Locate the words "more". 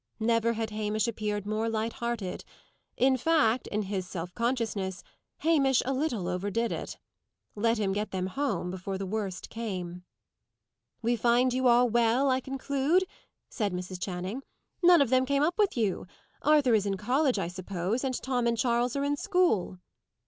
1.45-1.69